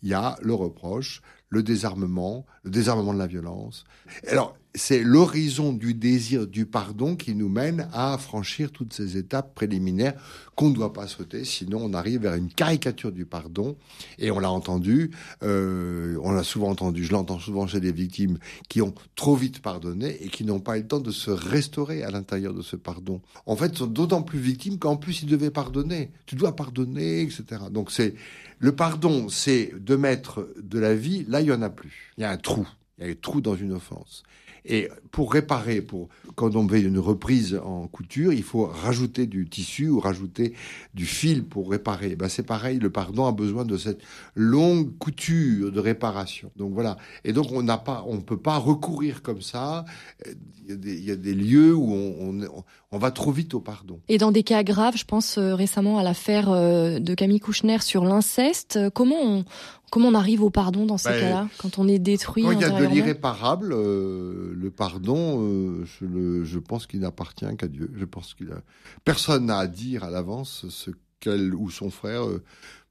il 0.03 0.11
y 0.11 0.15
a 0.15 0.37
le 0.43 0.55
reproche, 0.55 1.23
le 1.49 1.62
désarmement, 1.62 2.47
le 2.62 2.71
désarmement 2.71 3.14
de 3.14 3.19
la 3.19 3.26
violence. 3.26 3.85
Alors, 4.28 4.57
c'est 4.75 5.02
l'horizon 5.02 5.73
du 5.73 5.95
désir 5.95 6.47
du 6.47 6.67
pardon 6.67 7.17
qui 7.17 7.35
nous 7.35 7.49
mène 7.49 7.88
à 7.93 8.17
franchir 8.19 8.71
toutes 8.71 8.93
ces 8.93 9.17
étapes 9.17 9.55
préliminaires 9.55 10.14
qu'on 10.55 10.71
ne 10.71 10.75
doit 10.75 10.93
pas 10.93 11.07
sauter, 11.07 11.45
sinon 11.45 11.78
on 11.83 11.95
arrive 11.95 12.23
vers 12.23 12.35
une 12.35 12.49
caricature 12.49 13.12
du 13.12 13.25
pardon. 13.25 13.76
Et 14.19 14.31
on 14.31 14.38
l'a 14.38 14.50
entendu, 14.50 15.11
euh, 15.43 16.19
on 16.23 16.33
l'a 16.33 16.43
souvent 16.43 16.69
entendu, 16.71 17.05
je 17.05 17.12
l'entends 17.12 17.38
souvent 17.38 17.67
chez 17.67 17.81
des 17.81 17.93
victimes 17.93 18.38
qui 18.69 18.83
ont 18.83 18.95
trop 19.17 19.37
vite 19.37 19.61
pardonné 19.62 20.23
et 20.23 20.28
qui 20.28 20.45
n'ont 20.45 20.61
pas 20.61 20.76
eu 20.78 20.83
le 20.83 20.88
temps 20.88 21.00
de 21.00 21.11
se 21.11 21.31
restaurer 21.31 22.02
à 22.02 22.11
l'intérieur 22.11 22.55
de 22.55 22.62
ce 22.62 22.76
pardon. 22.76 23.21
En 23.47 23.57
fait, 23.57 23.76
sont 23.76 23.87
d'autant 23.87 24.23
plus 24.23 24.38
victimes 24.38 24.78
qu'en 24.78 24.97
plus 24.97 25.23
ils 25.23 25.28
devaient 25.28 25.50
pardonner. 25.50 26.11
Tu 26.26 26.35
dois 26.35 26.55
pardonner, 26.55 27.23
etc. 27.23 27.62
Donc 27.71 27.90
c'est 27.90 28.14
le 28.59 28.73
pardon, 28.73 29.28
c'est 29.28 29.73
de 29.78 29.95
mettre 29.95 30.49
de 30.61 30.81
la 30.81 30.95
vie 30.95 31.25
là 31.28 31.38
il 31.40 31.49
y 31.49 31.52
en 31.52 31.62
a 31.62 31.71
plus. 31.71 32.12
Il 32.16 32.23
y 32.23 32.25
a 32.25 32.30
un 32.30 32.37
trou. 32.37 32.66
Il 32.99 33.04
y 33.04 33.09
a 33.09 33.11
un 33.11 33.14
trou 33.14 33.40
dans 33.40 33.54
une 33.54 33.73
offense. 33.73 34.25
Et 34.64 34.88
pour 35.12 35.33
réparer, 35.33 35.80
pour 35.80 36.09
quand 36.35 36.54
on 36.54 36.68
fait 36.68 36.83
une 36.83 36.99
reprise 36.99 37.59
en 37.64 37.87
couture, 37.87 38.33
il 38.33 38.42
faut 38.42 38.66
rajouter 38.66 39.26
du 39.26 39.49
tissu 39.49 39.88
ou 39.88 39.99
rajouter 39.99 40.52
du 40.95 41.07
fil 41.07 41.45
pour 41.45 41.71
réparer. 41.71 42.16
Ben 42.16 42.28
c'est 42.28 42.42
pareil, 42.42 42.78
le 42.78 42.90
pardon 42.90 43.26
a 43.26 43.33
besoin 43.33 43.64
de 43.64 43.76
cette 43.78 44.02
longue 44.35 44.97
couture 44.99 45.73
de 45.73 45.80
réparation. 45.80 46.50
Donc 46.57 46.75
voilà. 46.75 46.99
Et 47.25 47.33
donc 47.33 47.50
on 47.50 47.62
n'a 47.62 47.78
pas, 47.78 48.04
on 48.07 48.21
peut 48.21 48.37
pas 48.37 48.59
recourir 48.59 49.23
comme 49.23 49.40
ça. 49.40 49.87
Il 50.26 50.71
y 50.71 50.73
a 50.73 50.76
des, 50.76 50.95
il 50.99 51.04
y 51.04 51.11
a 51.11 51.16
des 51.16 51.35
lieux 51.35 51.75
où 51.75 51.90
on, 51.92 52.40
on, 52.42 52.64
on, 52.90 52.99
va 52.99 53.11
trop 53.11 53.33
vite 53.33 53.54
au 53.54 53.61
pardon. 53.61 54.00
Et 54.09 54.18
dans 54.18 54.33
des 54.33 54.42
cas 54.42 54.62
graves, 54.62 54.97
je 54.97 55.04
pense 55.04 55.38
euh, 55.38 55.54
récemment 55.54 55.99
à 55.99 56.02
l'affaire 56.02 56.50
euh, 56.50 56.99
de 56.99 57.14
Camille 57.14 57.40
Kouchner 57.40 57.80
sur 57.80 58.04
l'inceste. 58.04 58.78
Comment 58.95 59.21
on, 59.21 59.45
Comment 59.90 60.09
on 60.09 60.14
arrive 60.14 60.42
au 60.42 60.50
pardon 60.50 60.85
dans 60.85 60.99
ces 60.99 61.11
ben, 61.11 61.21
cas-là, 61.21 61.49
quand 61.59 61.78
on 61.78 61.88
est 61.88 61.99
détruit 61.99 62.42
Quand 62.42 62.50
il 62.52 62.61
y 62.61 62.64
a 62.64 62.71
de 62.71 62.85
l'irréparable, 62.85 63.73
euh, 63.73 64.52
le 64.54 64.71
pardon, 64.71 65.42
euh, 65.42 65.85
je, 65.85 66.04
le, 66.04 66.45
je, 66.45 66.59
pense 66.59 66.87
qu'il 66.87 67.00
n'appartient 67.00 67.47
qu'à 67.57 67.68
Dieu. 67.68 67.90
Je 67.95 68.04
pense 68.04 68.35
qu'il 68.35 68.50
a 68.52 68.61
personne 69.04 69.47
n'a 69.47 69.59
à 69.59 69.66
dire 69.66 70.04
à 70.04 70.11
l'avance 70.11 70.66
ce 70.68 70.90
qu'elle 71.21 71.54
ou 71.54 71.71
son 71.71 71.90
frère 71.90 72.26
euh, 72.26 72.42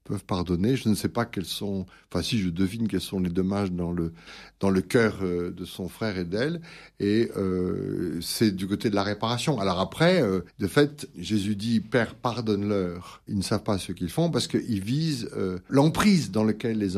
peuvent 0.08 0.24
pardonner. 0.24 0.76
Je 0.76 0.90
ne 0.90 0.96
sais 0.96 1.10
pas 1.10 1.26
quels 1.26 1.46
sont, 1.46 1.86
enfin 2.10 2.24
si 2.24 2.40
je 2.40 2.50
devine 2.50 2.88
quels 2.88 3.02
sont 3.02 3.20
les 3.20 3.30
dommages 3.30 3.72
dans 3.72 3.92
le 3.92 4.14
dans 4.60 4.70
le 4.70 4.82
cœur 4.82 5.20
euh, 5.22 5.52
de 5.52 5.66
son 5.66 5.88
frère 5.88 6.18
et 6.18 6.24
d'elle, 6.24 6.62
et 7.00 7.30
euh, 7.38 8.20
c'est 8.22 8.56
du 8.56 8.68
côté 8.68 8.90
de 8.90 8.96
la 8.96 9.04
réparation. 9.04 9.60
Alors 9.60 9.80
après, 9.80 10.22
euh, 10.22 10.42
de 10.60 10.68
fait, 10.68 11.08
Jésus 11.18 11.56
dit 11.56 11.80
Père 11.80 12.16
pardonne-leur. 12.16 13.22
Ils 13.28 13.38
ne 13.38 13.44
savent 13.44 13.64
pas 13.64 13.78
ce 13.78 13.92
qu'ils 13.92 14.10
font 14.10 14.32
parce 14.32 14.48
qu'ils 14.48 14.84
visent 14.84 15.30
l'emprise 15.70 16.32
dans 16.32 16.44
laquelle 16.44 16.78
les, 16.78 16.98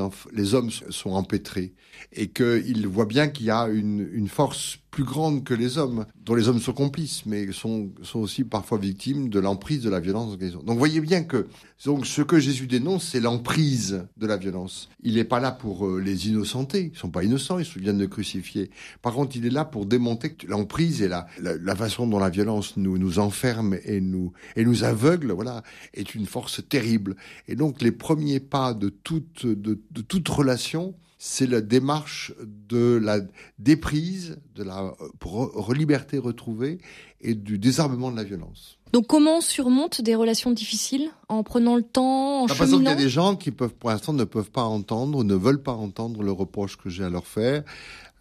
hommes 0.54 0.72
sont 0.72 1.12
empêtrés 1.12 1.74
et 2.14 2.28
qu'ils 2.30 2.88
voient 2.88 3.06
bien 3.06 3.28
qu'il 3.28 3.48
y 3.48 3.52
a 3.52 3.68
une 3.68 4.28
force 4.28 4.80
plus 4.92 5.04
grande 5.04 5.44
que 5.44 5.54
les 5.54 5.78
hommes, 5.78 6.06
dont 6.26 6.36
les 6.36 6.48
hommes 6.48 6.60
sont 6.60 6.74
complices, 6.74 7.26
mais 7.26 7.52
sont, 7.52 7.92
sont 8.02 8.20
aussi 8.20 8.44
parfois 8.44 8.78
victimes 8.78 9.30
de 9.30 9.40
l'emprise 9.40 9.82
de 9.82 9.90
la 9.90 10.00
violence. 10.00 10.38
Donc 10.38 10.64
vous 10.68 10.78
voyez 10.78 11.02
bien 11.02 11.24
que 11.24 11.48
donc, 11.86 12.06
ce 12.06 12.22
que 12.22 12.40
Jésus 12.40 12.68
dénonce, 12.68 13.06
c'est 13.06 13.22
l'emprise 13.22 14.06
de 14.18 14.28
la 14.28 14.36
violence. 14.36 14.90
Il 15.02 15.16
n'est 15.16 15.24
pas 15.24 15.40
là 15.40 15.52
pour 15.52 15.88
euh, 15.88 16.02
les 16.02 16.28
innocenter, 16.28 16.92
ils 16.94 16.98
sont 16.98 17.10
pas 17.10 17.24
innocents, 17.24 17.58
ils 17.58 17.66
se 17.66 17.80
viennent 17.80 17.98
de 17.98 18.06
crucifier. 18.06 18.70
Par 19.02 19.14
contre, 19.14 19.38
il 19.38 19.46
est 19.46 19.50
là 19.50 19.64
pour 19.64 19.86
démonter 19.86 20.36
l'emprise 20.48 21.02
et 21.02 21.08
la, 21.08 21.28
la, 21.40 21.76
façon 21.76 22.06
dont 22.06 22.20
la 22.20 22.30
violence 22.30 22.76
nous, 22.76 22.98
nous 22.98 23.20
enferme 23.20 23.78
et 23.86 24.02
nous, 24.02 24.34
et 24.58 24.66
nous 24.66 24.84
aveugle, 24.84 25.32
voilà, 25.32 25.64
est 25.94 26.16
une 26.16 26.26
force 26.26 26.62
terrible. 26.68 27.16
Et 27.48 27.56
donc 27.56 27.82
les 27.82 27.94
premiers 27.94 28.42
pas 28.42 28.74
de 28.74 28.90
toute, 28.90 29.46
de 29.46 30.02
toute 30.02 30.28
relation, 30.28 30.96
c'est 31.22 31.48
la 31.48 31.60
démarche 31.60 32.34
de 32.42 32.96
la 32.96 33.20
déprise, 33.60 34.38
de 34.56 34.64
la 34.64 34.94
liberté 35.76 36.18
retrouvée 36.18 36.80
et 37.20 37.36
du 37.36 37.60
désarmement 37.60 38.10
de 38.10 38.16
la 38.16 38.24
violence. 38.24 38.78
Donc 38.94 39.08
comment 39.08 39.38
on 39.38 39.42
surmonte 39.42 40.02
des 40.02 40.16
relations 40.16 40.52
difficiles 40.52 41.10
en 41.28 41.44
prenant 41.44 41.76
le 41.76 41.84
temps, 41.84 42.44
en 42.44 42.48
cheminant 42.48 42.58
Parce 42.58 42.72
qu'il 42.72 42.84
y 42.84 42.88
a 42.88 42.96
des 42.96 43.10
gens 43.10 43.36
qui 43.36 43.52
peuvent, 43.52 43.76
pour 43.76 43.90
l'instant, 43.90 44.14
ne 44.14 44.24
peuvent 44.24 44.50
pas 44.50 44.64
entendre, 44.64 45.26
ne 45.26 45.36
veulent 45.36 45.62
pas 45.62 45.74
entendre 45.74 46.24
le 46.24 46.32
reproche 46.32 46.78
que 46.78 46.90
j'ai 46.90 47.04
à 47.04 47.10
leur 47.10 47.28
faire. 47.28 47.64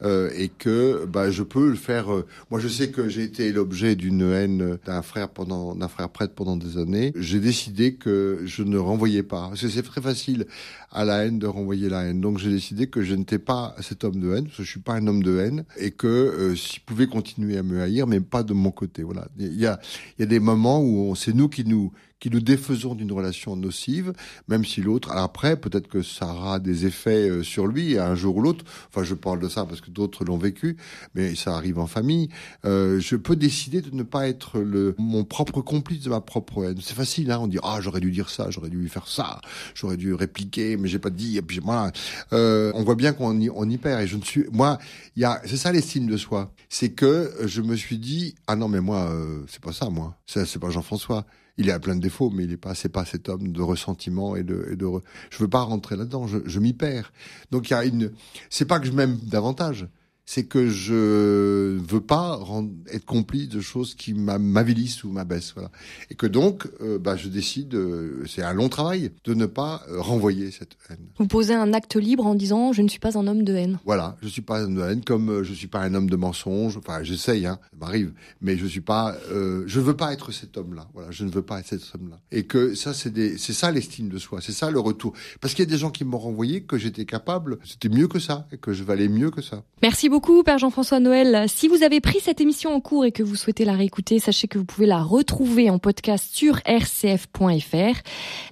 Euh, 0.02 0.31
et 0.37 0.49
que 0.49 1.07
bah, 1.07 1.31
je 1.31 1.43
peux 1.43 1.69
le 1.69 1.75
faire. 1.75 2.12
Euh, 2.12 2.26
moi, 2.50 2.61
je 2.61 2.69
sais 2.69 2.90
que 2.90 3.09
j'ai 3.09 3.25
été 3.25 3.50
l'objet 3.50 3.97
d'une 3.97 4.23
haine 4.23 4.78
d'un 4.87 5.02
frère 5.02 5.28
pendant 5.28 5.75
d'un 5.75 5.88
frère 5.88 6.09
prêtre 6.09 6.35
pendant 6.35 6.57
des 6.57 6.78
années. 6.78 7.12
J'ai 7.17 7.40
décidé 7.40 7.95
que 7.95 8.43
je 8.45 8.62
ne 8.62 8.78
renvoyais 8.78 9.25
pas. 9.25 9.49
Parce 9.49 9.62
que 9.62 9.69
c'est 9.69 9.83
très 9.83 10.00
facile 10.00 10.47
à 10.93 11.05
la 11.05 11.25
haine 11.25 11.40
de 11.40 11.49
renvoyer 11.49 11.88
la 11.88 12.05
haine. 12.05 12.21
Donc 12.21 12.38
j'ai 12.38 12.50
décidé 12.50 12.87
que 12.87 13.02
je 13.02 13.14
n'étais 13.14 13.40
pas 13.40 13.75
cet 13.81 14.05
homme 14.05 14.21
de 14.21 14.35
haine, 14.35 14.45
parce 14.45 14.59
que 14.59 14.62
je 14.62 14.71
suis 14.71 14.81
pas 14.81 14.95
un 14.95 15.07
homme 15.09 15.23
de 15.23 15.38
haine, 15.38 15.64
et 15.76 15.90
que 15.90 16.07
euh, 16.07 16.55
s'il 16.55 16.81
pouvait 16.83 17.09
continuer 17.09 17.59
à 17.59 17.64
me 17.64 17.83
haïr, 17.83 18.07
mais 18.07 18.21
pas 18.21 18.45
de 18.45 18.52
mon 18.52 18.71
côté. 18.71 19.02
Voilà. 19.02 19.26
Il 19.37 19.59
y 19.59 19.67
a 19.67 19.81
il 20.19 20.23
y 20.23 20.25
a 20.25 20.26
des 20.26 20.40
moments 20.40 20.81
où 20.81 21.14
c'est 21.17 21.35
nous 21.35 21.49
qui 21.49 21.64
nous 21.64 21.93
qui 22.20 22.30
nous 22.30 22.40
défaisons 22.40 22.94
d'une 22.94 23.12
relation 23.12 23.56
nocive, 23.56 24.12
même 24.48 24.64
si 24.64 24.80
l'autre, 24.80 25.10
après, 25.12 25.56
peut-être 25.56 25.88
que 25.88 26.02
ça 26.02 26.26
aura 26.26 26.58
des 26.58 26.87
effets 26.87 27.28
euh, 27.28 27.42
sur 27.42 27.66
lui 27.66 27.98
un 27.98 28.14
jour 28.14 28.37
ou 28.37 28.42
l'autre. 28.42 28.64
Enfin, 28.88 29.04
je 29.04 29.14
parle 29.14 29.40
de 29.40 29.48
ça 29.48 29.64
parce 29.64 29.80
que 29.80 29.90
d'autres 29.90 30.25
l'ont 30.25 30.38
vécu, 30.38 30.76
mais 31.14 31.34
ça 31.34 31.54
arrive 31.54 31.78
en 31.78 31.87
famille. 31.87 32.28
Euh, 32.64 32.98
je 33.00 33.16
peux 33.16 33.37
décider 33.37 33.80
de 33.80 33.94
ne 33.94 34.02
pas 34.02 34.28
être 34.28 34.58
le 34.58 34.94
mon 34.98 35.25
propre 35.25 35.60
complice 35.60 36.02
de 36.02 36.10
ma 36.10 36.20
propre 36.20 36.64
haine. 36.64 36.78
C'est 36.82 36.94
facile, 36.94 37.30
hein. 37.30 37.38
On 37.40 37.46
dit 37.46 37.58
ah 37.62 37.78
j'aurais 37.80 38.00
dû 38.00 38.10
dire 38.10 38.30
ça, 38.30 38.50
j'aurais 38.50 38.70
dû 38.70 38.88
faire 38.88 39.08
ça, 39.08 39.40
j'aurais 39.75 39.96
dû 39.96 40.14
répliquer, 40.14 40.76
mais 40.76 40.88
j'ai 40.88 40.98
pas 40.98 41.10
dit. 41.10 41.37
Et 41.38 41.42
puis 41.42 41.60
moi, 41.60 41.92
euh, 42.32 42.72
on 42.75 42.82
voit 42.82 42.96
bien 42.96 43.12
qu'on 43.12 43.38
y, 43.40 43.50
on 43.50 43.68
y 43.68 43.78
perd. 43.78 44.02
Et 44.02 44.06
je 44.06 44.16
ne 44.16 44.22
suis, 44.22 44.44
moi, 44.52 44.78
il 45.16 45.22
y 45.22 45.25
a, 45.25 45.40
c'est 45.44 45.56
ça 45.56 45.72
l'estime 45.72 46.06
de 46.06 46.16
soi. 46.16 46.52
C'est 46.68 46.90
que 46.90 47.32
je 47.44 47.62
me 47.62 47.76
suis 47.76 47.98
dit 47.98 48.34
ah 48.46 48.56
non 48.56 48.68
mais 48.68 48.80
moi 48.80 49.10
euh, 49.10 49.42
c'est 49.48 49.60
pas 49.62 49.72
ça 49.72 49.88
moi, 49.88 50.16
c'est 50.26 50.58
pas 50.58 50.70
Jean-François 50.70 51.25
il 51.58 51.70
a 51.70 51.78
plein 51.78 51.96
de 51.96 52.00
défauts, 52.00 52.30
mais 52.30 52.44
il 52.44 52.52
est 52.52 52.56
pas, 52.56 52.74
c'est 52.74 52.88
pas 52.88 53.04
cet 53.04 53.28
homme 53.28 53.52
de 53.52 53.62
ressentiment 53.62 54.36
et 54.36 54.44
de, 54.44 54.68
et 54.70 54.76
de 54.76 54.86
je 55.30 55.38
veux 55.38 55.48
pas 55.48 55.62
rentrer 55.62 55.96
là-dedans, 55.96 56.26
je, 56.26 56.38
je 56.46 56.60
m'y 56.60 56.72
perds. 56.72 57.12
Donc 57.50 57.68
il 57.68 57.72
y 57.72 57.76
a 57.76 57.84
une, 57.84 58.12
c'est 58.48 58.64
pas 58.64 58.78
que 58.78 58.86
je 58.86 58.92
m'aime 58.92 59.18
davantage, 59.24 59.88
c'est 60.28 60.44
que 60.44 60.68
je 60.68 61.78
veux 61.78 62.02
pas 62.02 62.35
rendre, 62.35 62.70
être 62.92 63.06
complice 63.06 63.49
de 63.49 63.62
choses 63.62 63.94
qui 63.94 64.12
m'avilissent 64.12 65.02
ou 65.02 65.11
m'abaissent, 65.11 65.54
voilà. 65.54 65.70
Et 66.11 66.16
que 66.16 66.26
donc, 66.26 66.68
euh, 66.82 66.99
bah, 66.99 67.16
je 67.16 67.28
décide, 67.28 67.75
euh, 67.75 68.26
c'est 68.26 68.42
un 68.42 68.52
long 68.52 68.68
travail, 68.68 69.11
de 69.25 69.32
ne 69.32 69.47
pas 69.47 69.82
euh, 69.88 70.02
renvoyer 70.02 70.50
cette 70.50 70.76
haine. 70.90 70.99
Vous 71.16 71.26
posez 71.26 71.54
un 71.54 71.73
acte 71.73 71.97
libre 71.97 72.26
en 72.26 72.35
disant 72.35 72.75
je 72.75 72.82
ne 72.82 72.88
suis 72.88 72.99
pas 72.99 73.16
un 73.16 73.26
homme 73.26 73.42
de 73.42 73.54
haine. 73.54 73.78
Voilà, 73.87 74.18
je 74.20 74.28
suis 74.28 74.42
pas 74.42 74.58
un 74.58 74.64
homme 74.64 74.75
de 74.75 74.82
haine, 74.82 75.02
comme 75.02 75.42
je 75.42 75.54
suis 75.54 75.66
pas 75.66 75.80
un 75.80 75.94
homme 75.94 76.11
de 76.11 76.16
mensonge. 76.16 76.76
Enfin, 76.76 77.02
j'essaye, 77.02 77.47
hein, 77.47 77.58
ça 77.62 77.78
m'arrive, 77.80 78.12
mais 78.42 78.58
je 78.58 78.66
suis 78.66 78.82
pas, 78.82 79.16
je 79.30 79.80
veux 79.80 79.97
pas 79.97 80.12
être 80.12 80.30
cet 80.30 80.58
homme-là. 80.58 80.88
Voilà, 80.92 81.11
je 81.11 81.25
ne 81.25 81.30
veux 81.30 81.40
pas 81.40 81.61
être 81.61 81.68
cet 81.68 81.94
homme-là. 81.94 82.20
Et 82.32 82.44
que 82.44 82.75
ça, 82.75 82.92
c'est 82.92 83.14
des, 83.14 83.38
c'est 83.38 83.54
ça 83.54 83.70
l'estime 83.70 84.11
de 84.11 84.18
soi, 84.18 84.40
c'est 84.42 84.52
ça 84.52 84.70
le 84.70 84.78
retour. 84.78 85.14
Parce 85.40 85.54
qu'il 85.54 85.64
y 85.64 85.68
a 85.68 85.70
des 85.70 85.78
gens 85.78 85.90
qui 85.90 86.04
m'ont 86.04 86.18
renvoyé 86.18 86.64
que 86.64 86.76
j'étais 86.76 87.06
capable, 87.06 87.58
c'était 87.64 87.88
mieux 87.88 88.08
que 88.08 88.18
ça, 88.18 88.47
et 88.52 88.58
que 88.58 88.75
je 88.75 88.85
valais 88.85 89.08
mieux 89.08 89.30
que 89.30 89.40
ça. 89.40 89.62
Merci 89.80 90.11
beaucoup 90.11 90.17
beaucoup, 90.18 90.42
Père 90.42 90.58
Jean-François 90.58 90.98
Noël. 90.98 91.44
Si 91.46 91.68
vous 91.68 91.84
avez 91.84 92.00
pris 92.00 92.18
cette 92.18 92.40
émission 92.40 92.75
en 92.75 92.80
cours 92.80 93.04
et 93.04 93.12
que 93.12 93.22
vous 93.22 93.37
souhaitez 93.37 93.64
la 93.64 93.75
réécouter, 93.75 94.18
sachez 94.18 94.48
que 94.48 94.58
vous 94.58 94.64
pouvez 94.64 94.88
la 94.88 95.00
retrouver 95.00 95.70
en 95.70 95.78
podcast 95.78 96.34
sur 96.34 96.56
rcf.fr. 96.66 98.02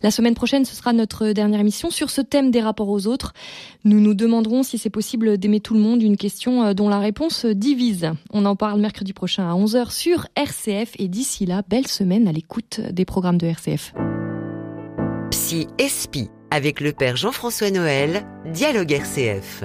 La 0.00 0.12
semaine 0.12 0.37
prochaine, 0.37 0.64
ce 0.64 0.76
sera 0.76 0.92
notre 0.92 1.32
dernière 1.32 1.58
émission 1.58 1.90
sur 1.90 2.08
ce 2.11 2.20
thème 2.20 2.52
des 2.52 2.61
rapports 2.61 2.88
aux 2.88 3.08
autres. 3.08 3.32
Nous 3.82 3.99
nous 3.99 4.14
demanderons 4.14 4.62
si 4.62 4.78
c'est 4.78 4.90
possible 4.90 5.38
d'aimer 5.38 5.58
tout 5.58 5.75
le 5.75 5.80
monde, 5.80 6.04
une 6.04 6.16
question 6.16 6.62
euh, 6.62 6.73
dont 6.73 6.88
la 6.88 7.00
réponse 7.00 7.44
divise. 7.44 8.12
On 8.32 8.44
en 8.44 8.54
parle 8.54 8.80
mercredi 8.80 9.12
prochain 9.12 9.50
à 9.50 9.54
11h 9.54 9.90
sur 9.90 10.28
RCF 10.37 10.92
et 11.00 11.08
d'ici 11.08 11.46
là, 11.46 11.62
belle 11.68 11.88
semaine 11.88 12.28
à 12.28 12.32
l'écoute 12.32 12.80
des 12.92 13.04
programmes 13.04 13.38
de 13.38 13.46
RCF. 13.49 13.92
Psy 15.32 15.66
Espi 15.78 16.30
avec 16.52 16.78
le 16.78 16.92
Père 16.92 17.16
Jean-François 17.16 17.73
Noël, 17.73 18.25
Dialogue 18.52 18.92
RCF. 18.92 19.64